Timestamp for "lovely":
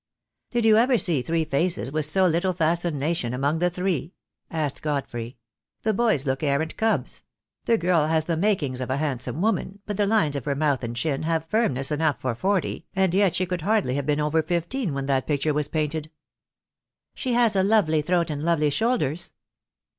17.61-18.01, 18.43-18.71